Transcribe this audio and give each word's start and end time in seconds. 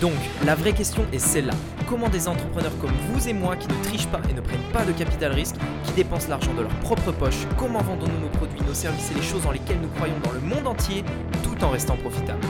Donc, 0.00 0.14
la 0.46 0.54
vraie 0.54 0.72
question 0.72 1.04
est 1.12 1.18
celle-là. 1.18 1.52
Comment 1.88 2.08
des 2.08 2.26
entrepreneurs 2.26 2.76
comme 2.78 2.92
vous 3.08 3.28
et 3.28 3.32
moi 3.32 3.56
qui 3.56 3.68
ne 3.68 3.84
trichent 3.84 4.06
pas 4.08 4.20
et 4.30 4.32
ne 4.32 4.40
prennent 4.40 4.72
pas 4.72 4.84
de 4.84 4.92
capital 4.92 5.32
risque, 5.32 5.56
qui 5.84 5.92
dépensent 5.92 6.28
l'argent 6.28 6.54
de 6.54 6.62
leur 6.62 6.74
propre 6.80 7.12
poche, 7.12 7.46
comment 7.58 7.82
vendons-nous 7.82 8.20
nos 8.20 8.28
produits, 8.28 8.60
nos 8.62 8.74
services 8.74 9.10
et 9.10 9.14
les 9.14 9.22
choses 9.22 9.42
dans 9.42 9.52
lesquelles 9.52 9.80
nous 9.80 9.88
croyons 9.88 10.18
dans 10.24 10.32
le 10.32 10.40
monde 10.40 10.66
entier, 10.66 11.04
tout 11.42 11.62
en 11.62 11.70
restant 11.70 11.96
profitables 11.96 12.40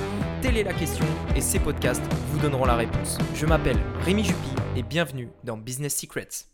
Telle 0.43 0.57
est 0.57 0.63
la 0.63 0.73
question 0.73 1.05
et 1.35 1.41
ces 1.41 1.59
podcasts 1.59 2.03
vous 2.29 2.39
donneront 2.39 2.65
la 2.65 2.77
réponse. 2.77 3.19
Je 3.35 3.47
m'appelle 3.47 3.79
Rémi 4.05 4.25
Jupy 4.25 4.51
et 4.77 4.83
bienvenue 4.83 5.29
dans 5.45 5.57
Business 5.57 5.97
Secrets. 5.97 6.47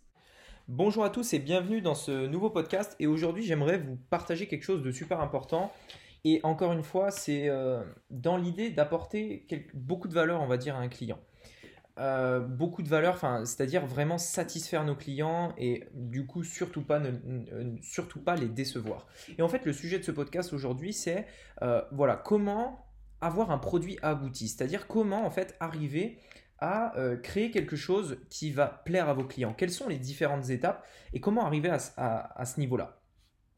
Bonjour 0.68 1.04
à 1.04 1.10
tous 1.10 1.32
et 1.34 1.38
bienvenue 1.38 1.80
dans 1.80 1.94
ce 1.94 2.26
nouveau 2.26 2.50
podcast 2.50 2.96
et 2.98 3.06
aujourd'hui 3.06 3.44
j'aimerais 3.44 3.78
vous 3.78 3.96
partager 4.10 4.48
quelque 4.48 4.64
chose 4.64 4.82
de 4.82 4.90
super 4.90 5.20
important 5.20 5.72
et 6.28 6.40
encore 6.42 6.72
une 6.72 6.82
fois, 6.82 7.12
c'est 7.12 7.48
euh, 7.48 7.84
dans 8.10 8.36
l'idée 8.36 8.70
d'apporter 8.70 9.46
beaucoup 9.74 10.08
de 10.08 10.12
valeur, 10.12 10.42
on 10.42 10.48
va 10.48 10.56
dire, 10.56 10.74
à 10.74 10.80
un 10.80 10.88
client. 10.88 11.20
Euh, 12.00 12.40
beaucoup 12.40 12.82
de 12.82 12.88
valeur, 12.88 13.20
c'est-à-dire 13.44 13.86
vraiment 13.86 14.18
satisfaire 14.18 14.84
nos 14.84 14.96
clients 14.96 15.54
et 15.56 15.84
du 15.94 16.26
coup 16.26 16.42
surtout 16.42 16.82
pas, 16.82 17.00
surtout 17.80 18.20
pas 18.20 18.34
les 18.34 18.48
décevoir. 18.48 19.06
Et 19.38 19.42
en 19.42 19.48
fait, 19.48 19.64
le 19.64 19.72
sujet 19.72 20.00
de 20.00 20.02
ce 20.02 20.10
podcast 20.10 20.52
aujourd'hui, 20.52 20.92
c'est 20.92 21.28
euh, 21.62 21.80
voilà 21.92 22.16
comment 22.16 22.84
avoir 23.20 23.52
un 23.52 23.58
produit 23.58 23.96
abouti, 24.02 24.48
c'est-à-dire 24.48 24.88
comment 24.88 25.24
en 25.24 25.30
fait 25.30 25.54
arriver 25.60 26.18
à 26.58 26.94
créer 27.22 27.50
quelque 27.50 27.76
chose 27.76 28.18
qui 28.30 28.50
va 28.50 28.66
plaire 28.66 29.10
à 29.10 29.14
vos 29.14 29.24
clients. 29.24 29.52
Quelles 29.52 29.70
sont 29.70 29.88
les 29.88 29.98
différentes 29.98 30.48
étapes 30.48 30.86
et 31.12 31.20
comment 31.20 31.44
arriver 31.44 31.70
à 31.70 32.44
ce 32.46 32.58
niveau-là? 32.58 32.98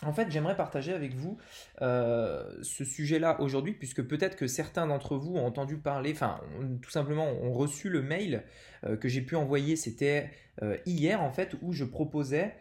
En 0.04 0.12
fait, 0.12 0.30
j'aimerais 0.30 0.56
partager 0.56 0.92
avec 0.92 1.14
vous 1.14 1.38
euh, 1.82 2.44
ce 2.62 2.84
sujet-là 2.84 3.40
aujourd'hui, 3.40 3.72
puisque 3.72 4.02
peut-être 4.02 4.36
que 4.36 4.46
certains 4.46 4.86
d'entre 4.86 5.16
vous 5.16 5.34
ont 5.34 5.44
entendu 5.44 5.76
parler, 5.76 6.12
enfin, 6.12 6.40
tout 6.82 6.90
simplement, 6.90 7.26
ont 7.26 7.52
reçu 7.52 7.88
le 7.88 8.00
mail 8.00 8.44
euh, 8.84 8.96
que 8.96 9.08
j'ai 9.08 9.22
pu 9.22 9.34
envoyer, 9.34 9.74
c'était 9.74 10.30
euh, 10.62 10.76
hier 10.86 11.20
en 11.20 11.32
fait, 11.32 11.56
où 11.62 11.72
je 11.72 11.84
proposais 11.84 12.54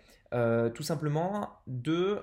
tout 0.76 0.84
simplement 0.84 1.52
de, 1.68 2.22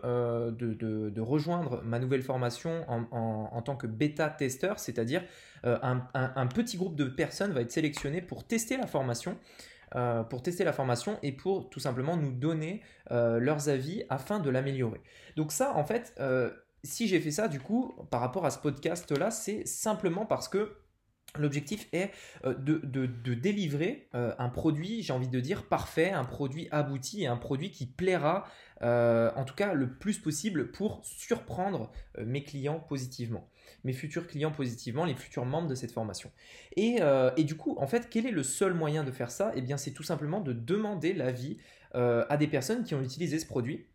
de, 0.51 1.21
rejoindre 1.23 1.83
ma 1.85 1.99
nouvelle 1.99 2.23
formation 2.23 2.85
en, 2.87 3.63
tant 3.63 3.77
que 3.77 3.87
bêta-testeur, 3.87 4.79
c'est-à-dire 4.79 5.25
un, 5.63 6.47
petit 6.49 6.77
groupe 6.77 6.97
de 6.97 7.07
personnes 7.07 7.53
va 7.53 7.63
être 7.63 7.73
sélectionné 7.73 8.21
pour 8.21 8.45
tester 8.45 8.77
la 8.77 8.87
formation. 8.87 9.39
Euh, 9.97 10.25
pour 10.25 10.43
tester 10.43 10.65
la 10.65 10.73
formation 10.73 11.19
et 11.23 11.31
pour 11.31 11.71
tout 11.71 11.79
simplement 11.79 12.17
nous 12.17 12.33
donner 12.33 12.83
euh, 13.13 13.39
leurs 13.39 13.69
avis 13.69 14.03
afin 14.09 14.41
de 14.41 14.51
l'améliorer. 14.51 15.01
Donc 15.37 15.53
ça, 15.53 15.77
en 15.77 15.85
fait, 15.85 16.13
euh, 16.19 16.51
si 16.83 17.07
j'ai 17.07 17.21
fait 17.21 17.31
ça, 17.31 17.47
du 17.47 17.61
coup, 17.61 17.95
par 18.11 18.21
rapport 18.21 18.45
à 18.45 18.51
ce 18.51 18.59
podcast-là, 18.59 19.31
c'est 19.31 19.67
simplement 19.67 20.27
parce 20.27 20.49
que 20.49 20.77
L'objectif 21.37 21.89
est 21.93 22.13
de, 22.45 22.79
de, 22.85 23.35
délivrer 23.35 24.09
un 24.13 24.49
produit, 24.51 25.03
j'ai 25.03 25.13
envie 25.13 25.27
de 25.27 25.41
dire, 25.41 25.67
parfait, 25.67 26.13
un 26.13 26.25
produit 26.25 26.69
abouti 26.71 27.25
et 27.25 27.27
un 27.27 27.37
produit 27.37 27.73
qui 27.73 27.87
plaira, 27.87 28.45
en 28.81 29.45
tout 29.45 29.57
cas 29.57 29.73
le 29.73 29.95
plus 29.99 30.21
possible, 30.21 30.71
pour 30.71 31.01
surprendre 31.03 31.91
mes 32.25 32.45
clients 32.45 32.79
positivement 32.79 33.49
mes 33.85 33.93
futurs 33.93 34.27
clients 34.27 34.51
positivement, 34.51 35.05
les 35.05 35.15
futurs 35.15 35.45
membres 35.45 35.69
de 35.69 35.75
cette 35.75 35.93
formation. 35.93 36.31
Euh, 36.79 37.31
et, 37.37 37.45
du 37.45 37.57
coup, 37.57 37.77
en 37.79 37.87
fait, 37.87 38.09
quel 38.11 38.27
est 38.27 38.31
le 38.31 38.43
seul 38.43 38.75
moyen 38.75 39.05
de 39.05 39.11
faire 39.11 39.31
ça? 39.31 39.53
Eh 39.55 39.63
bien, 39.63 39.77
c'est 39.77 39.93
tout 39.93 40.03
simplement 40.03 40.41
de 40.41 40.53
demander 40.53 41.13
l'avis 41.13 41.59
euh, 41.95 42.25
à 42.29 42.37
des 42.37 42.47
personnes 42.47 42.85
qui 42.85 42.95
ont 42.95 43.03
utilisé 43.03 43.39
ce 43.39 43.47
produit, 43.47 43.87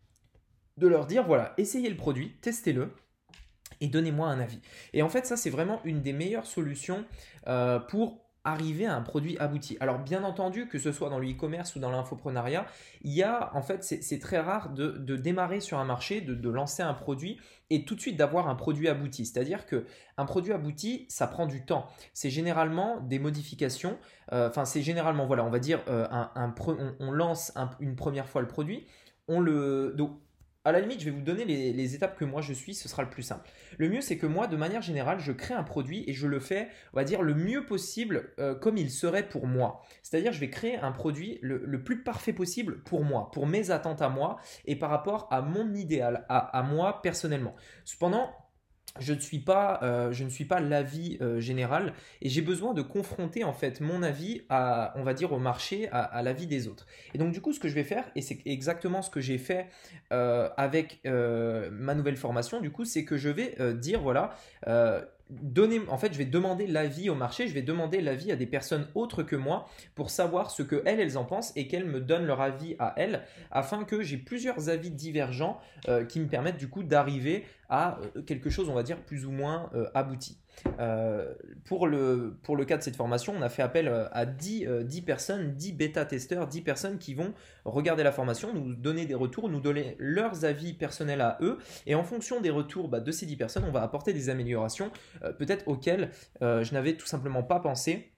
de 0.76 0.86
leur 0.86 1.06
dire, 1.06 1.24
voilà, 1.26 1.54
essayez 1.58 1.90
le 1.90 1.96
produit, 1.96 2.36
testez-le, 2.40 2.92
et 3.80 3.88
donnez-moi 3.88 4.28
un 4.28 4.40
avis. 4.40 4.60
Et 4.92 5.02
en 5.02 5.08
fait, 5.08 5.26
ça, 5.26 5.36
c'est 5.36 5.50
vraiment 5.50 5.80
une 5.84 6.02
des 6.02 6.12
meilleures 6.12 6.46
solutions 6.46 7.04
euh, 7.46 7.78
pour 7.78 8.29
arriver 8.44 8.86
à 8.86 8.94
un 8.94 9.02
produit 9.02 9.36
abouti. 9.38 9.76
Alors 9.80 9.98
bien 9.98 10.24
entendu, 10.24 10.66
que 10.66 10.78
ce 10.78 10.92
soit 10.92 11.10
dans 11.10 11.18
le 11.18 11.30
e-commerce 11.30 11.76
ou 11.76 11.78
dans 11.78 11.90
l'infoprenariat, 11.90 12.66
il 13.02 13.12
y 13.12 13.22
a 13.22 13.50
en 13.54 13.62
fait 13.62 13.84
c'est 13.84 14.18
très 14.18 14.38
rare 14.38 14.70
de, 14.70 15.16
démarrer 15.16 15.60
sur 15.60 15.78
un 15.78 15.84
marché, 15.84 16.20
de, 16.20 16.50
lancer 16.50 16.82
un 16.82 16.94
produit 16.94 17.38
et 17.68 17.84
tout 17.84 17.94
de 17.94 18.00
suite 18.00 18.16
d'avoir 18.16 18.48
un 18.48 18.54
produit 18.54 18.88
abouti. 18.88 19.26
C'est-à-dire 19.26 19.66
que 19.66 19.84
un 20.16 20.24
produit 20.24 20.52
abouti, 20.52 21.06
ça 21.08 21.26
prend 21.26 21.46
du 21.46 21.64
temps. 21.64 21.86
C'est 22.14 22.30
généralement 22.30 23.00
des 23.00 23.18
modifications. 23.18 23.98
Euh, 24.32 24.48
enfin 24.48 24.64
c'est 24.64 24.82
généralement 24.82 25.26
voilà, 25.26 25.44
on 25.44 25.50
va 25.50 25.58
dire 25.58 25.80
euh, 25.88 26.06
un, 26.10 26.54
on, 26.98 27.10
lance 27.10 27.52
une 27.78 27.96
première 27.96 28.28
fois 28.28 28.40
le 28.40 28.48
produit, 28.48 28.86
on 29.28 29.40
le 29.40 29.94
à 30.64 30.72
la 30.72 30.80
limite, 30.80 31.00
je 31.00 31.06
vais 31.06 31.10
vous 31.10 31.22
donner 31.22 31.44
les, 31.44 31.94
étapes 31.94 32.18
que 32.18 32.24
moi 32.24 32.42
je 32.42 32.52
suis, 32.52 32.74
ce 32.74 32.88
sera 32.88 33.02
le 33.02 33.08
plus 33.08 33.22
simple. 33.22 33.48
Le 33.78 33.88
mieux, 33.88 34.00
c'est 34.02 34.18
que 34.18 34.26
moi, 34.26 34.46
de 34.46 34.56
manière 34.56 34.82
générale, 34.82 35.18
je 35.18 35.32
crée 35.32 35.54
un 35.54 35.62
produit 35.62 36.04
et 36.06 36.12
je 36.12 36.26
le 36.26 36.38
fais, 36.38 36.68
on 36.92 36.96
va 36.96 37.04
dire, 37.04 37.22
le 37.22 37.34
mieux 37.34 37.64
possible 37.64 38.32
euh, 38.38 38.54
comme 38.54 38.76
il 38.76 38.90
serait 38.90 39.26
pour 39.26 39.46
moi. 39.46 39.82
C'est-à-dire, 40.02 40.32
je 40.32 40.40
vais 40.40 40.50
créer 40.50 40.76
un 40.76 40.92
produit 40.92 41.38
le, 41.40 41.82
plus 41.82 42.02
parfait 42.02 42.34
possible 42.34 42.82
pour 42.82 43.04
moi, 43.04 43.30
pour 43.32 43.46
mes 43.46 43.70
attentes 43.70 44.02
à 44.02 44.10
moi 44.10 44.38
et 44.66 44.76
par 44.76 44.90
rapport 44.90 45.28
à 45.30 45.40
mon 45.40 45.74
idéal, 45.74 46.26
à 46.28 46.62
moi 46.62 47.00
personnellement. 47.00 47.56
Cependant, 47.84 48.30
je 48.98 49.12
ne 49.12 49.20
suis 49.20 49.38
pas, 49.38 49.78
euh, 49.82 50.12
je 50.12 50.24
ne 50.24 50.30
suis 50.30 50.44
pas 50.44 50.58
l'avis 50.58 51.16
euh, 51.20 51.40
général 51.40 51.92
et 52.22 52.28
j'ai 52.28 52.42
besoin 52.42 52.74
de 52.74 52.82
confronter 52.82 53.44
en 53.44 53.52
fait 53.52 53.80
mon 53.80 54.02
avis 54.02 54.42
à, 54.48 54.92
on 54.96 55.04
va 55.04 55.14
dire, 55.14 55.32
au 55.32 55.38
marché, 55.38 55.88
à, 55.92 56.22
l'avis 56.22 56.46
des 56.46 56.66
autres. 56.66 56.86
Et 57.14 57.18
donc 57.18 57.32
du 57.32 57.40
coup, 57.40 57.52
ce 57.52 57.60
que 57.60 57.68
je 57.68 57.74
vais 57.74 57.84
faire, 57.84 58.10
et 58.16 58.22
c'est 58.22 58.40
exactement 58.46 59.02
ce 59.02 59.10
que 59.10 59.20
j'ai 59.20 59.38
fait 59.38 59.68
euh, 60.12 60.48
avec 60.56 61.00
ma 61.04 61.94
nouvelle 61.94 62.16
formation, 62.16 62.60
du 62.60 62.70
coup, 62.70 62.84
c'est 62.84 63.04
que 63.04 63.16
je 63.16 63.28
vais 63.28 63.56
dire, 63.74 64.00
voilà, 64.00 64.34
donner, 65.30 65.80
en 65.88 65.98
fait, 65.98 66.12
je 66.12 66.18
vais 66.18 66.24
demander 66.24 66.66
l'avis 66.66 67.10
au 67.10 67.14
marché, 67.14 67.48
je 67.48 67.54
vais 67.54 67.62
demander 67.62 68.00
l'avis 68.00 68.32
à 68.32 68.36
des 68.36 68.46
personnes 68.46 68.86
autres 68.94 69.22
que 69.22 69.36
moi 69.36 69.66
pour 69.94 70.10
savoir 70.10 70.50
ce 70.50 70.62
que 70.62 70.82
elles, 70.84 71.00
elles 71.00 71.18
en 71.18 71.24
pensent 71.24 71.52
et 71.56 71.68
qu'elles 71.68 71.86
me 71.86 72.00
donnent 72.00 72.26
leur 72.26 72.40
avis 72.40 72.76
à 72.78 72.94
elles, 72.96 73.22
afin 73.50 73.84
que 73.84 74.02
j'ai 74.02 74.16
plusieurs 74.16 74.68
avis 74.68 74.90
divergents 74.90 75.60
euh, 75.88 76.04
qui 76.04 76.20
me 76.20 76.26
permettent 76.26 76.58
du 76.58 76.68
coup 76.68 76.82
d'arriver 76.82 77.44
à 77.68 77.98
euh, 78.16 78.22
quelque 78.22 78.50
chose, 78.50 78.68
on 78.68 78.74
va 78.74 78.82
dire, 78.82 78.98
plus 78.98 79.24
ou 79.24 79.30
moins 79.30 79.70
euh, 79.74 79.86
abouti. 79.94 80.38
pour, 81.64 81.86
le, 81.86 82.36
pour 82.42 82.56
le 82.56 82.64
cas 82.64 82.76
de 82.76 82.82
cette 82.82 82.96
formation, 82.96 83.32
on 83.36 83.42
a 83.42 83.48
fait 83.48 83.62
appel 83.62 83.88
à 84.12 84.26
10, 84.26 84.66
10 84.84 85.02
personnes, 85.02 85.54
10 85.54 85.72
bêta-testeurs, 85.72 86.48
10 86.48 86.60
personnes 86.62 86.98
qui 86.98 87.14
vont 87.14 87.32
regarder 87.64 88.02
la 88.02 88.12
formation, 88.12 88.52
nous 88.52 88.74
donner 88.74 89.06
des 89.06 89.14
retours, 89.14 89.48
nous 89.48 89.60
donner 89.60 89.96
leurs 89.98 90.44
avis 90.44 90.72
personnels 90.74 91.20
à 91.20 91.38
eux, 91.40 91.58
et 91.86 91.94
en 91.94 92.02
fonction 92.02 92.40
des 92.40 92.50
retours 92.50 92.88
bah, 92.88 93.00
de 93.00 93.12
ces 93.12 93.26
10 93.26 93.36
personnes, 93.36 93.64
on 93.66 93.70
va 93.70 93.82
apporter 93.82 94.12
des 94.12 94.28
améliorations 94.28 94.90
peut-être 95.38 95.68
auxquelles 95.68 96.10
euh, 96.42 96.64
je 96.64 96.72
n'avais 96.74 96.96
tout 96.96 97.06
simplement 97.06 97.42
pas 97.42 97.60
pensé 97.60 98.12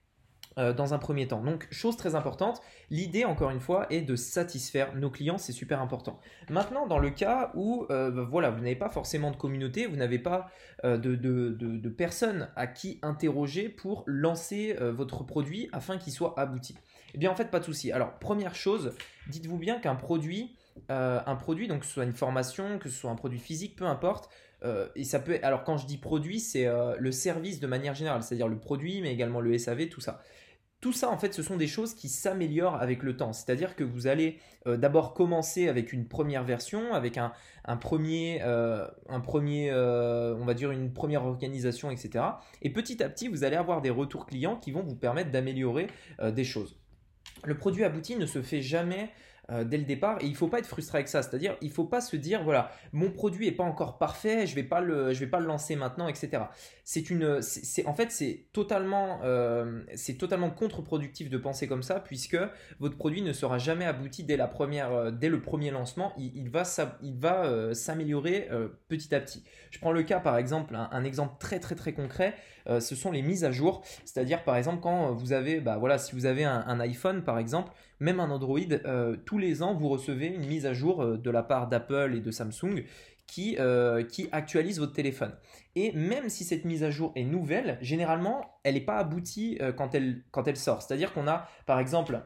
euh, 0.57 0.73
dans 0.73 0.93
un 0.93 0.99
premier 0.99 1.27
temps. 1.27 1.43
Donc, 1.43 1.67
chose 1.71 1.97
très 1.97 2.15
importante, 2.15 2.61
l'idée, 2.89 3.25
encore 3.25 3.49
une 3.49 3.59
fois, 3.59 3.87
est 3.89 4.01
de 4.01 4.15
satisfaire 4.15 4.95
nos 4.95 5.09
clients, 5.09 5.37
c'est 5.37 5.51
super 5.51 5.81
important. 5.81 6.19
Maintenant, 6.49 6.85
dans 6.85 6.99
le 6.99 7.09
cas 7.09 7.51
où 7.55 7.85
bah, 7.89 8.09
voilà, 8.29 8.51
vous 8.51 8.59
n'avez 8.59 8.75
pas 8.75 8.89
forcément 8.89 9.31
de 9.31 9.35
communauté, 9.35 9.87
vous 9.87 9.95
n'avez 9.95 10.19
pas 10.19 10.47
de, 10.83 11.15
de, 11.15 11.89
personnes 11.89 12.49
à 12.55 12.67
qui 12.67 12.99
interroger 13.01 13.69
pour 13.69 14.03
lancer 14.05 14.77
votre 14.79 15.23
produit 15.23 15.69
afin 15.71 15.97
qu'il 15.97 16.13
soit 16.13 16.39
abouti. 16.39 16.75
Eh 17.15 17.17
bien, 17.17 17.31
en 17.31 17.35
fait, 17.35 17.49
pas 17.51 17.59
de 17.59 17.65
souci. 17.65 17.91
Alors, 17.91 18.19
première 18.19 18.55
chose, 18.55 18.95
dites-vous 19.27 19.57
bien 19.57 19.79
qu'un 19.79 19.95
produit, 19.95 20.55
un 20.89 21.35
produit, 21.35 21.67
donc 21.67 21.81
que 21.81 21.85
ce 21.85 21.93
soit 21.93 22.03
une 22.03 22.13
formation, 22.13 22.79
que 22.79 22.89
ce 22.89 22.95
soit 22.95 23.11
un 23.11 23.15
produit 23.15 23.39
physique, 23.39 23.75
peu 23.75 23.85
importe, 23.85 24.29
euh, 24.65 24.87
et 24.95 25.03
ça 25.03 25.19
peut. 25.19 25.39
Alors 25.43 25.63
quand 25.63 25.77
je 25.77 25.85
dis 25.85 25.97
produit, 25.97 26.39
c'est 26.39 26.67
euh, 26.67 26.95
le 26.97 27.11
service 27.11 27.59
de 27.59 27.67
manière 27.67 27.95
générale, 27.95 28.23
c'est-à-dire 28.23 28.47
le 28.47 28.57
produit, 28.57 29.01
mais 29.01 29.11
également 29.11 29.41
le 29.41 29.57
SAV, 29.57 29.89
tout 29.89 30.01
ça. 30.01 30.21
Tout 30.79 30.91
ça, 30.91 31.09
en 31.09 31.17
fait, 31.17 31.33
ce 31.33 31.41
sont 31.41 31.55
des 31.55 31.67
choses 31.67 31.93
qui 31.93 32.09
s'améliorent 32.09 32.75
avec 32.75 33.03
le 33.03 33.15
temps. 33.15 33.31
C'est-à-dire 33.31 33.77
que 33.77 33.85
vous 33.85 34.05
allez 34.05 34.39
euh, 34.67 34.75
d'abord 34.75 35.13
commencer 35.13 35.69
avec 35.69 35.93
une 35.93 36.09
première 36.09 36.43
version, 36.43 36.93
avec 36.93 37.17
un, 37.17 37.31
premier, 37.77 38.41
un 38.41 39.19
premier 39.21 39.73
on 39.73 40.43
va 40.45 40.53
dire 40.53 40.71
une 40.71 40.91
première 40.91 41.25
organisation, 41.25 41.89
etc. 41.89 42.25
Et 42.61 42.69
petit 42.69 43.01
à 43.01 43.07
petit, 43.07 43.29
vous 43.29 43.45
allez 43.45 43.55
avoir 43.55 43.81
des 43.81 43.89
retours 43.89 44.25
clients 44.25 44.57
qui 44.57 44.71
vont 44.71 44.83
vous 44.83 44.95
permettre 44.95 45.31
d'améliorer 45.31 45.87
des 46.21 46.43
choses. 46.43 46.77
Le 47.45 47.57
produit 47.57 47.85
abouti 47.85 48.17
ne 48.17 48.25
se 48.25 48.41
fait 48.41 48.61
jamais 48.61 49.09
euh, 49.51 49.65
dès 49.65 49.77
le 49.77 49.83
départ 49.83 50.19
et 50.21 50.25
il 50.25 50.37
faut 50.37 50.47
pas 50.47 50.59
être 50.59 50.67
frustré 50.67 50.99
avec 50.99 51.09
ça. 51.09 51.21
C'est-à-dire, 51.21 51.57
il 51.59 51.69
faut 51.69 51.83
pas 51.83 51.99
se 51.99 52.15
dire 52.15 52.43
voilà, 52.45 52.71
mon 52.93 53.11
produit 53.11 53.45
est 53.45 53.51
pas 53.51 53.65
encore 53.65 53.97
parfait, 53.97 54.47
je 54.47 54.55
vais 54.55 54.63
pas 54.63 54.79
le, 54.79 55.11
vais 55.11 55.27
pas 55.27 55.41
le 55.41 55.47
lancer 55.47 55.75
maintenant, 55.75 56.07
etc. 56.07 56.43
C'est 56.85 57.09
une, 57.09 57.41
c'est 57.41 57.85
en 57.85 57.93
fait 57.93 58.09
c'est 58.09 58.45
totalement, 58.53 59.19
euh, 59.23 59.81
c'est 59.95 60.13
totalement 60.13 60.49
contre-productif 60.49 61.29
de 61.29 61.37
penser 61.37 61.67
comme 61.67 61.83
ça 61.83 61.99
puisque 61.99 62.37
votre 62.79 62.95
produit 62.95 63.21
ne 63.21 63.33
sera 63.33 63.57
jamais 63.57 63.83
abouti 63.83 64.23
dès 64.23 64.37
la 64.37 64.47
première, 64.47 64.93
euh, 64.93 65.11
dès 65.11 65.27
le 65.27 65.41
premier 65.41 65.71
lancement. 65.71 66.13
Il, 66.17 66.49
va, 66.49 66.63
il 67.01 67.17
va 67.17 67.73
s'améliorer 67.73 68.49
petit 68.87 69.13
à 69.13 69.19
petit. 69.19 69.43
Je 69.71 69.79
prends 69.79 69.91
le 69.91 70.03
cas 70.03 70.21
par 70.21 70.37
exemple, 70.37 70.73
un, 70.73 71.03
exemple 71.03 71.33
très 71.39 71.59
très 71.59 71.75
très 71.75 71.91
concret. 71.91 72.33
ce 72.79 72.95
sont 72.95 73.11
les 73.11 73.21
mises 73.21 73.43
à 73.43 73.51
jour. 73.51 73.83
C'est-à-dire 74.05 74.43
par 74.45 74.55
exemple 74.55 74.79
quand 74.81 75.11
vous 75.11 75.33
avez, 75.33 75.59
bah 75.59 75.77
voilà, 75.77 75.97
si 75.97 76.15
vous 76.15 76.25
avez 76.25 76.45
un, 76.45 76.63
un 76.65 76.79
iPhone 76.79 77.23
par 77.23 77.39
exemple, 77.39 77.73
même 77.99 78.19
un 78.19 78.29
Android, 78.29 78.59
les 79.37 79.63
ans, 79.63 79.73
vous 79.73 79.89
recevez 79.89 80.27
une 80.27 80.45
mise 80.45 80.65
à 80.65 80.73
jour 80.73 81.01
euh, 81.01 81.17
de 81.17 81.29
la 81.29 81.43
part 81.43 81.67
d'Apple 81.67 82.13
et 82.15 82.21
de 82.21 82.31
Samsung 82.31 82.83
qui, 83.25 83.57
qui 84.09 84.27
actualise 84.31 84.79
votre 84.79 84.93
téléphone. 84.93 85.33
Et 85.75 85.91
même 85.93 86.29
si 86.29 86.43
cette 86.43 86.65
mise 86.65 86.83
à 86.83 86.91
jour 86.91 87.13
est 87.15 87.23
nouvelle, 87.23 87.79
généralement, 87.81 88.59
elle 88.63 88.75
n'est 88.75 88.81
pas 88.81 88.97
aboutie 88.97 89.57
quand, 89.77 89.95
elle, 89.95 90.23
quand 90.29 90.47
elle 90.47 90.57
sort. 90.57 90.83
C'est-à-dire 90.83 91.13
qu'on 91.13 91.27
a, 91.27 91.47
par 91.65 91.79
exemple, 91.79 92.21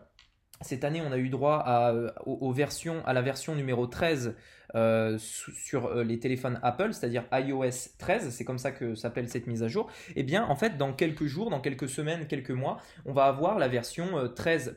cette 0.61 0.83
année, 0.83 1.01
on 1.01 1.11
a 1.11 1.17
eu 1.17 1.29
droit 1.29 1.93
aux, 2.25 2.51
versions, 2.51 3.05
à 3.05 3.13
la 3.13 3.21
version 3.21 3.55
numéro 3.55 3.85
13 3.85 4.35
euh, 4.75 5.17
sur 5.17 5.85
euh, 5.85 6.03
les 6.03 6.19
téléphones 6.19 6.59
Apple, 6.61 6.93
c'est-à-dire 6.93 7.23
iOS 7.31 7.95
13, 7.97 8.29
c'est 8.31 8.43
comme 8.43 8.57
ça 8.57 8.71
que 8.71 8.95
s'appelle 8.95 9.29
cette 9.29 9.47
mise 9.47 9.63
à 9.63 9.67
jour. 9.67 9.89
Et 10.09 10.13
eh 10.17 10.23
bien, 10.23 10.45
en 10.45 10.55
fait, 10.55 10.77
dans 10.77 10.93
quelques 10.93 11.25
jours, 11.25 11.49
dans 11.49 11.61
quelques 11.61 11.87
semaines, 11.87 12.27
quelques 12.27 12.51
mois, 12.51 12.77
on 13.05 13.13
va 13.13 13.25
avoir 13.25 13.59
la 13.59 13.67
version 13.69 14.25
13.1 14.25 14.73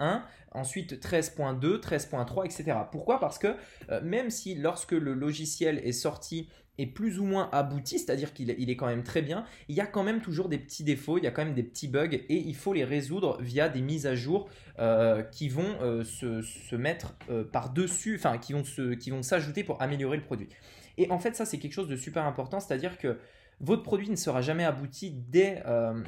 euh, 0.00 0.16
ensuite 0.52 0.94
13.2, 0.94 1.80
13.3, 1.80 2.44
etc. 2.44 2.78
Pourquoi? 2.90 3.20
Parce 3.20 3.38
que 3.38 3.54
même 4.02 4.30
si 4.30 4.56
lorsque 4.56 4.92
le 4.92 5.14
logiciel 5.14 5.78
est 5.84 5.92
sorti 5.92 6.48
plus 6.86 7.18
ou 7.18 7.24
moins 7.24 7.48
abouti, 7.52 7.98
c'est-à-dire 7.98 8.32
qu'il 8.32 8.50
est 8.50 8.76
quand 8.76 8.86
même 8.86 9.02
très 9.02 9.22
bien, 9.22 9.44
il 9.68 9.74
y 9.74 9.80
a 9.80 9.86
quand 9.86 10.02
même 10.02 10.20
toujours 10.20 10.48
des 10.48 10.58
petits 10.58 10.84
défauts, 10.84 11.18
il 11.18 11.24
y 11.24 11.26
a 11.26 11.30
quand 11.30 11.44
même 11.44 11.54
des 11.54 11.62
petits 11.62 11.88
bugs 11.88 12.10
et 12.12 12.24
il 12.28 12.54
faut 12.54 12.72
les 12.72 12.84
résoudre 12.84 13.40
via 13.40 13.68
des 13.68 13.80
mises 13.80 14.06
à 14.06 14.14
jour 14.14 14.48
euh, 14.78 15.22
qui 15.22 15.48
vont 15.48 15.76
euh, 15.82 16.04
se, 16.04 16.76
mettre 16.76 17.14
euh, 17.30 17.44
par-dessus, 17.44 18.16
enfin 18.16 18.38
qui 18.38 18.52
vont, 18.52 18.62
qui 18.98 19.10
vont 19.10 19.22
s'ajouter 19.22 19.64
pour 19.64 19.80
améliorer 19.82 20.16
le 20.16 20.22
produit. 20.22 20.48
Et 20.96 21.10
en 21.10 21.18
fait 21.18 21.36
ça 21.36 21.44
c'est 21.44 21.58
quelque 21.58 21.74
chose 21.74 21.88
de 21.88 21.96
super 21.96 22.24
important, 22.24 22.60
c'est-à-dire 22.60 22.98
que 22.98 23.18
votre 23.60 23.82
produit 23.82 24.08
ne 24.08 24.16
sera 24.16 24.40
jamais 24.40 24.64
abouti 24.64 25.10
dès, 25.10 25.62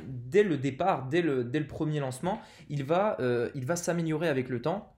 dès 0.06 0.42
le 0.42 0.56
départ, 0.56 1.06
dès 1.10 1.20
le, 1.20 1.44
dès 1.44 1.58
le 1.58 1.66
premier 1.66 2.00
lancement, 2.00 2.40
il 2.70 2.82
va, 2.82 3.18
il 3.54 3.66
va 3.66 3.76
s'améliorer 3.76 4.28
avec 4.28 4.48
le 4.48 4.62
temps, 4.62 4.94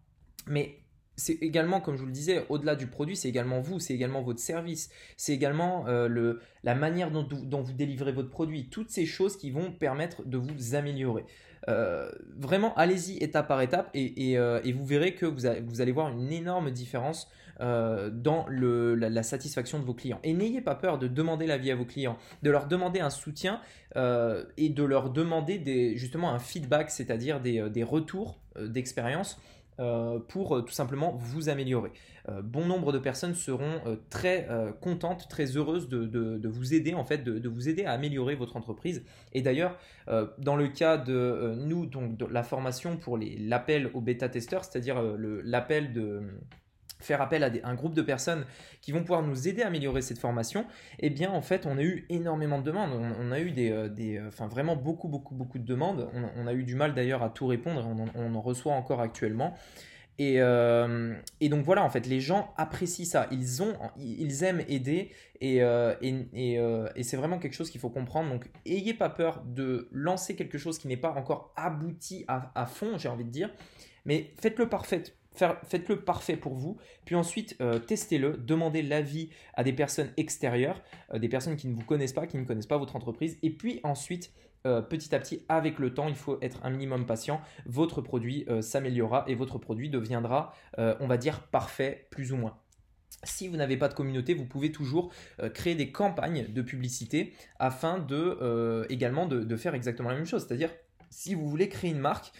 mais 0.46 0.83
c'est 1.16 1.34
également, 1.34 1.80
comme 1.80 1.94
je 1.94 2.00
vous 2.00 2.06
le 2.06 2.12
disais, 2.12 2.44
au-delà 2.48 2.74
du 2.74 2.86
produit, 2.86 3.16
c'est 3.16 3.28
également 3.28 3.60
vous, 3.60 3.78
c'est 3.78 3.94
également 3.94 4.22
votre 4.22 4.40
service, 4.40 4.90
c'est 5.16 5.32
également 5.32 5.86
euh, 5.86 6.08
le, 6.08 6.40
la 6.64 6.74
manière 6.74 7.10
dont, 7.10 7.62
vous 7.62 7.72
délivrez 7.72 8.12
votre 8.12 8.30
produit, 8.30 8.68
toutes 8.68 8.90
ces 8.90 9.06
choses 9.06 9.36
qui 9.36 9.50
vont 9.50 9.70
permettre 9.72 10.24
de 10.26 10.38
vous 10.38 10.74
améliorer. 10.74 11.24
Euh, 11.68 12.10
vraiment, 12.36 12.74
allez-y 12.74 13.16
étape 13.22 13.48
par 13.48 13.62
étape 13.62 13.88
et, 13.94 14.36
euh, 14.36 14.60
vous 14.74 14.84
verrez 14.84 15.14
que 15.14 15.24
vous, 15.24 15.80
allez 15.80 15.92
voir 15.92 16.10
une 16.10 16.32
énorme 16.32 16.70
différence 16.70 17.30
dans 17.60 18.46
la, 18.50 19.22
satisfaction 19.22 19.78
de 19.78 19.84
vos 19.84 19.94
clients. 19.94 20.18
Et 20.24 20.32
n'ayez 20.32 20.60
pas 20.60 20.74
peur 20.74 20.98
de 20.98 21.06
demander 21.06 21.46
l'avis 21.46 21.70
à 21.70 21.76
vos 21.76 21.84
clients, 21.84 22.18
de 22.42 22.50
leur 22.50 22.66
demander 22.66 22.98
un 22.98 23.10
soutien 23.10 23.60
et 23.94 24.68
de 24.68 24.82
leur 24.82 25.10
demander 25.10 25.58
des, 25.58 25.96
justement 25.96 26.34
un 26.34 26.40
feedback, 26.40 26.90
c'est-à-dire 26.90 27.40
des 27.40 27.84
retours 27.84 28.40
d'expérience 28.58 29.38
pour 30.28 30.56
euh, 30.56 30.62
tout 30.62 30.72
simplement 30.72 31.14
vous 31.16 31.48
améliorer. 31.48 31.92
Euh, 32.28 32.42
bon 32.42 32.64
nombre 32.64 32.92
de 32.92 32.98
personnes 32.98 33.34
seront 33.34 33.80
très 34.10 34.48
contentes, 34.80 35.28
très 35.28 35.56
heureuses 35.56 35.88
de, 35.88 36.48
vous 36.48 36.74
aider 36.74 36.94
en 36.94 37.04
fait, 37.04 37.18
de, 37.18 37.48
vous 37.48 37.68
aider 37.68 37.84
à 37.84 37.92
améliorer 37.92 38.34
votre 38.34 38.56
entreprise. 38.56 39.04
Et 39.32 39.42
d'ailleurs, 39.42 39.76
dans 40.38 40.56
le 40.56 40.68
cas 40.68 40.96
de 40.96 41.54
nous, 41.56 41.86
donc 41.86 42.16
de 42.16 42.26
la 42.26 42.42
formation 42.42 42.96
pour 42.96 43.18
l'appel 43.18 43.90
aux 43.94 44.00
bêta-testeurs, 44.00 44.64
c'est-à-dire 44.64 45.02
l'appel 45.44 45.92
de 45.92 46.22
faire 47.04 47.20
appel 47.20 47.44
à 47.44 47.50
un 47.64 47.74
groupe 47.74 47.94
de 47.94 48.02
personnes 48.02 48.44
qui 48.80 48.92
vont 48.92 49.00
pouvoir 49.00 49.22
nous 49.22 49.48
aider 49.48 49.62
à 49.62 49.68
améliorer 49.68 50.02
cette 50.02 50.18
formation, 50.18 50.66
eh 50.98 51.10
bien 51.10 51.30
en 51.30 51.42
fait 51.42 51.66
on 51.66 51.78
a 51.78 51.82
eu 51.82 52.06
énormément 52.08 52.58
de 52.58 52.64
demandes, 52.64 52.92
on, 52.92 53.30
a 53.30 53.40
eu 53.40 53.50
des, 53.50 53.70
euh, 53.70 53.88
euh, 53.98 54.28
enfin 54.28 54.46
vraiment 54.46 54.76
beaucoup 54.76 55.08
beaucoup 55.08 55.34
beaucoup 55.34 55.58
de 55.58 55.64
demandes, 55.64 56.08
on, 56.36 56.46
a 56.46 56.52
eu 56.52 56.64
du 56.64 56.74
mal 56.74 56.94
d'ailleurs 56.94 57.22
à 57.22 57.30
tout 57.30 57.46
répondre, 57.46 57.86
on, 58.14 58.34
en 58.34 58.40
reçoit 58.40 58.72
encore 58.72 59.00
actuellement. 59.00 59.54
Et, 60.16 60.36
euh, 60.38 61.12
et, 61.40 61.48
donc 61.48 61.64
voilà, 61.64 61.82
en 61.82 61.90
fait, 61.90 62.06
les 62.06 62.20
gens 62.20 62.54
apprécient 62.56 63.04
ça. 63.04 63.26
Ils, 63.32 63.64
ont, 63.64 63.74
ils 63.98 64.44
aiment 64.44 64.62
aider 64.68 65.10
et, 65.40 65.56
et, 65.56 66.54
et 66.94 67.02
c'est 67.02 67.16
vraiment 67.16 67.40
quelque 67.40 67.54
chose 67.54 67.68
qu'il 67.68 67.80
faut 67.80 67.90
comprendre. 67.90 68.30
Donc, 68.30 68.48
ayez 68.64 68.94
pas 68.94 69.08
peur 69.08 69.42
de 69.44 69.88
lancer 69.90 70.36
quelque 70.36 70.56
chose 70.56 70.78
qui 70.78 70.86
n'est 70.86 70.96
pas 70.96 71.10
encore 71.10 71.52
abouti 71.56 72.24
à 72.28 72.66
fond, 72.66 72.96
j'ai 72.96 73.08
envie 73.08 73.24
de 73.24 73.30
dire, 73.30 73.50
mais 74.04 74.30
faites-le 74.40 74.68
parfait 74.68 75.02
faites-le 75.34 76.00
parfait 76.00 76.36
pour 76.36 76.54
vous, 76.54 76.76
puis 77.04 77.14
ensuite 77.14 77.56
euh, 77.60 77.78
testez-le, 77.78 78.36
demandez 78.36 78.82
l'avis 78.82 79.30
à 79.54 79.64
des 79.64 79.72
personnes 79.72 80.10
extérieures, 80.16 80.82
euh, 81.12 81.18
des 81.18 81.28
personnes 81.28 81.56
qui 81.56 81.68
ne 81.68 81.74
vous 81.74 81.84
connaissent 81.84 82.12
pas, 82.12 82.26
qui 82.26 82.38
ne 82.38 82.44
connaissent 82.44 82.66
pas 82.66 82.78
votre 82.78 82.96
entreprise, 82.96 83.38
et 83.42 83.50
puis 83.50 83.80
ensuite 83.82 84.32
euh, 84.66 84.80
petit 84.80 85.14
à 85.14 85.18
petit, 85.18 85.44
avec 85.48 85.78
le 85.78 85.92
temps, 85.92 86.08
il 86.08 86.14
faut 86.14 86.38
être 86.40 86.60
un 86.64 86.70
minimum 86.70 87.04
patient, 87.04 87.40
votre 87.66 88.00
produit 88.00 88.46
s'améliorera 88.60 89.24
et 89.28 89.34
votre 89.34 89.58
produit 89.58 89.90
deviendra, 89.90 90.54
on 90.78 91.06
va 91.06 91.16
dire, 91.18 91.42
parfait, 91.48 92.06
plus 92.10 92.32
ou 92.32 92.36
moins. 92.36 92.56
Si 93.24 93.46
vous 93.46 93.56
n'avez 93.56 93.76
pas 93.76 93.88
de 93.88 93.94
communauté, 93.94 94.32
vous 94.32 94.46
pouvez 94.46 94.72
toujours 94.72 95.12
créer 95.52 95.74
des 95.74 95.92
campagnes 95.92 96.50
de 96.50 96.62
publicité 96.62 97.34
afin 97.58 97.98
de 97.98 98.86
également 98.88 99.26
de, 99.26 99.56
faire 99.56 99.74
exactement 99.74 100.08
la 100.08 100.16
même 100.16 100.24
chose. 100.24 100.46
C'est-à-dire, 100.46 100.70
si 101.10 101.34
vous 101.34 101.46
voulez 101.46 101.68
créer 101.68 101.90
une 101.90 101.98
marque, 101.98 102.32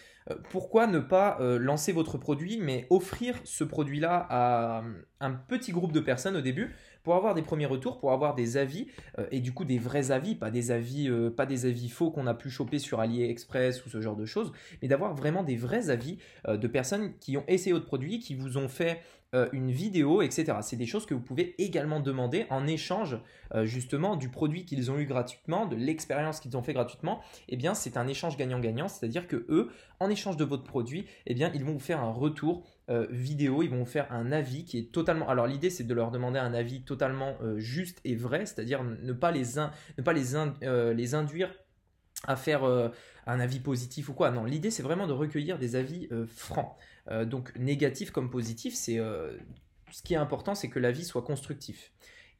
pourquoi 0.50 0.86
ne 0.86 1.00
pas 1.00 1.36
euh, 1.40 1.58
lancer 1.58 1.92
votre 1.92 2.16
produit, 2.16 2.58
mais 2.58 2.86
offrir 2.88 3.38
ce 3.44 3.62
produit-là 3.62 4.26
à 4.30 4.82
un 5.20 5.30
petit 5.32 5.72
groupe 5.72 5.92
de 5.92 6.00
personnes 6.00 6.36
au 6.36 6.40
début 6.40 6.74
pour 7.02 7.14
avoir 7.14 7.34
des 7.34 7.42
premiers 7.42 7.66
retours, 7.66 7.98
pour 7.98 8.12
avoir 8.12 8.34
des 8.34 8.56
avis 8.56 8.88
euh, 9.18 9.26
et 9.30 9.40
du 9.40 9.52
coup 9.52 9.66
des 9.66 9.78
vrais 9.78 10.10
avis, 10.10 10.34
pas 10.34 10.50
des 10.50 10.70
avis, 10.70 11.10
pas 11.36 11.44
des 11.44 11.66
avis 11.66 11.90
faux 11.90 12.10
qu'on 12.10 12.26
a 12.26 12.34
pu 12.34 12.48
choper 12.48 12.78
sur 12.78 13.00
AliExpress 13.00 13.84
ou 13.84 13.90
ce 13.90 14.00
genre 14.00 14.16
de 14.16 14.24
choses, 14.24 14.52
mais 14.80 14.88
d'avoir 14.88 15.14
vraiment 15.14 15.42
des 15.42 15.56
vrais 15.56 15.90
avis 15.90 16.18
de 16.48 16.66
personnes 16.66 17.12
qui 17.18 17.36
ont 17.36 17.44
essayé 17.46 17.72
votre 17.72 17.86
produit, 17.86 18.18
qui 18.18 18.34
vous 18.34 18.56
ont 18.56 18.68
fait 18.68 19.02
euh, 19.34 19.48
une 19.52 19.70
vidéo, 19.70 20.22
etc. 20.22 20.58
C'est 20.62 20.76
des 20.76 20.86
choses 20.86 21.06
que 21.06 21.14
vous 21.14 21.20
pouvez 21.20 21.60
également 21.62 22.00
demander 22.00 22.46
en 22.50 22.66
échange 22.66 23.18
euh, 23.54 23.64
justement 23.66 24.16
du 24.16 24.28
produit 24.28 24.64
qu'ils 24.64 24.90
ont 24.90 24.98
eu 24.98 25.06
gratuitement, 25.06 25.66
de 25.66 25.74
l'expérience 25.74 26.38
qu'ils 26.38 26.56
ont 26.56 26.62
fait 26.62 26.72
gratuitement. 26.72 27.20
Eh 27.48 27.56
bien, 27.56 27.74
c'est 27.74 27.96
un 27.96 28.06
échange 28.06 28.36
gagnant-gagnant, 28.36 28.86
c'est-à-dire 28.86 29.26
que 29.26 29.44
eux, 29.48 29.70
en 29.98 30.08
échange 30.08 30.36
de 30.36 30.44
votre 30.44 30.62
produit, 30.62 31.06
eh 31.26 31.34
bien, 31.34 31.50
ils 31.52 31.64
vont 31.64 31.72
vous 31.72 31.80
faire 31.80 32.00
un 32.00 32.12
retour 32.12 32.64
euh, 32.90 33.06
vidéo, 33.10 33.62
ils 33.62 33.70
vont 33.70 33.80
vous 33.80 33.84
faire 33.84 34.12
un 34.12 34.30
avis 34.30 34.64
qui 34.64 34.78
est 34.78 34.92
totalement. 34.92 35.28
Alors 35.28 35.46
l'idée 35.46 35.70
c'est 35.70 35.84
de 35.84 35.94
leur 35.94 36.10
demander 36.10 36.38
un 36.38 36.54
avis 36.54 36.82
totalement 36.82 37.34
juste 37.56 38.00
et 38.04 38.14
vrai, 38.14 38.46
c'est-à-dire 38.46 38.84
ne 38.84 39.12
pas 39.12 39.32
les, 39.32 39.44
les, 40.60 40.94
les 40.94 41.14
induire 41.14 41.50
à 42.26 42.36
faire 42.36 42.64
un 43.26 43.40
avis 43.40 43.60
positif 43.60 44.08
ou 44.08 44.14
quoi. 44.14 44.30
Non, 44.30 44.44
l'idée 44.44 44.70
c'est 44.70 44.82
vraiment 44.82 45.06
de 45.06 45.12
recueillir 45.12 45.58
des 45.58 45.76
avis 45.76 46.08
francs. 46.26 46.76
Euh, 47.10 47.24
donc 47.24 47.54
négatif 47.56 48.10
comme 48.10 48.30
positif, 48.30 48.74
c'est 48.74 48.98
euh, 48.98 49.32
ce 49.90 50.02
qui 50.02 50.14
est 50.14 50.18
important, 50.18 50.54
c'est 50.54 50.68
que 50.68 50.78
la 50.78 50.92
vie 50.92 51.04
soit 51.04 51.22
constructive. 51.22 51.80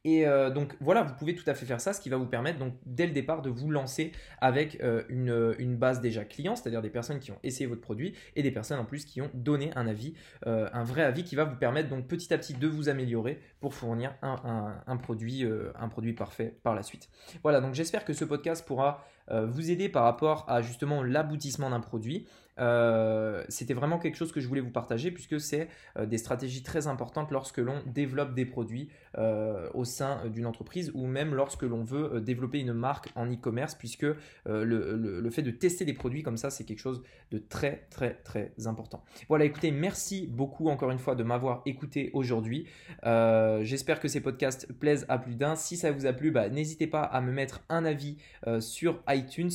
Et 0.07 0.27
euh, 0.27 0.51
donc 0.51 0.75
voilà, 0.81 1.01
vous 1.01 1.15
pouvez 1.15 1.33
tout 1.33 1.49
à 1.49 1.55
fait 1.55 1.65
faire 1.65 1.81
ça, 1.81 1.91
ce 1.91 1.99
qui 1.99 2.09
va 2.09 2.17
vous 2.17 2.27
permettre 2.27 2.59
donc 2.59 2.75
dès 2.85 3.07
le 3.07 3.11
départ 3.11 3.41
de 3.41 3.49
vous 3.49 3.71
lancer 3.71 4.11
avec 4.39 4.79
une, 5.09 5.75
base 5.77 5.99
déjà 5.99 6.23
client, 6.23 6.55
c'est-à-dire 6.55 6.83
des 6.83 6.91
personnes 6.91 7.19
qui 7.19 7.31
ont 7.31 7.39
essayé 7.41 7.65
votre 7.65 7.81
produit 7.81 8.13
et 8.35 8.43
des 8.43 8.51
personnes 8.51 8.77
en 8.77 8.85
plus 8.85 9.03
qui 9.03 9.19
ont 9.21 9.31
donné 9.33 9.71
un 9.75 9.87
avis, 9.87 10.13
un 10.45 10.83
vrai 10.83 11.01
avis 11.01 11.23
qui 11.23 11.35
va 11.35 11.43
vous 11.43 11.55
permettre 11.55 11.89
donc 11.89 12.07
petit 12.07 12.31
à 12.35 12.37
petit 12.37 12.53
de 12.53 12.67
vous 12.67 12.87
améliorer 12.87 13.41
pour 13.59 13.73
fournir 13.73 14.13
un 14.21 14.97
produit 14.97 16.13
parfait 16.13 16.55
par 16.61 16.75
la 16.75 16.83
suite. 16.83 17.09
Voilà, 17.41 17.59
donc 17.59 17.73
j'espère 17.73 18.05
que 18.05 18.13
ce 18.13 18.25
podcast 18.25 18.63
pourra 18.63 19.07
vous 19.31 19.71
aider 19.71 19.89
par 19.89 20.03
rapport 20.03 20.45
à 20.47 20.61
justement 20.61 21.03
l'aboutissement 21.03 21.69
d'un 21.69 21.79
produit. 21.79 22.27
Euh, 22.59 23.43
c'était 23.49 23.73
vraiment 23.73 23.99
quelque 23.99 24.15
chose 24.15 24.31
que 24.31 24.39
je 24.39 24.47
voulais 24.47 24.61
vous 24.61 24.71
partager 24.71 25.11
puisque 25.11 25.39
c'est 25.39 25.67
euh, 25.97 26.05
des 26.05 26.17
stratégies 26.17 26.63
très 26.63 26.87
importantes 26.87 27.31
lorsque 27.31 27.57
l'on 27.57 27.81
développe 27.85 28.33
des 28.33 28.45
produits 28.45 28.89
euh, 29.17 29.69
au 29.73 29.83
sein 29.83 30.25
d'une 30.27 30.45
entreprise 30.45 30.91
ou 30.93 31.05
même 31.05 31.35
lorsque 31.35 31.63
l'on 31.63 31.83
veut 31.83 32.21
développer 32.21 32.59
une 32.59 32.73
marque 32.73 33.09
en 33.15 33.29
e-commerce 33.29 33.75
puisque 33.75 34.05
le, 34.45 35.29
fait 35.29 35.41
de 35.41 35.51
tester 35.51 35.83
des 35.83 35.93
produits 35.93 36.23
comme 36.23 36.37
ça 36.37 36.49
c'est 36.49 36.63
quelque 36.63 36.79
chose 36.79 37.03
de 37.31 37.37
très 37.37 37.87
très 37.89 38.13
très 38.23 38.53
important. 38.65 39.03
Voilà 39.27 39.45
écoutez 39.45 39.71
merci 39.71 40.27
beaucoup 40.27 40.69
encore 40.69 40.91
une 40.91 40.99
fois 40.99 41.15
de 41.15 41.23
m'avoir 41.23 41.61
écouté 41.65 42.11
aujourd'hui. 42.13 42.67
J'espère 43.03 43.99
que 43.99 44.07
ces 44.07 44.21
podcasts 44.21 44.71
plaisent 44.73 45.05
à 45.09 45.17
plus 45.17 45.35
d'un. 45.35 45.55
Si 45.55 45.77
ça 45.77 45.91
vous 45.91 46.05
a 46.05 46.13
plu 46.13 46.31
bah, 46.31 46.49
n'hésitez 46.49 46.87
pas 46.87 47.03
à 47.03 47.21
me 47.21 47.31
mettre 47.31 47.61
un 47.69 47.83
avis 47.85 48.17
sur 48.59 49.01
iTunes 49.15 49.51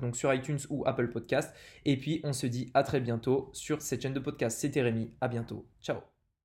donc 0.00 0.16
sur 0.16 0.32
iTunes 0.32 0.60
ou 0.70 0.84
Apple 0.86 1.08
Podcast 1.08 1.54
et 1.84 1.96
puis 1.96 2.20
on 2.24 2.32
se 2.32 2.46
dit 2.46 2.70
à 2.74 2.82
très 2.82 3.00
bientôt 3.00 3.50
sur 3.52 3.82
cette 3.82 4.02
chaîne 4.02 4.14
de 4.14 4.20
podcast. 4.20 4.58
C'était 4.58 4.82
Rémi, 4.82 5.10
à 5.20 5.28
bientôt. 5.28 5.66
Ciao 5.82 6.11